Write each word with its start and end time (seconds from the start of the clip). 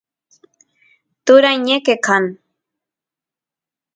turay 1.25 1.57
ñeqe 1.65 1.95
kan 2.05 2.23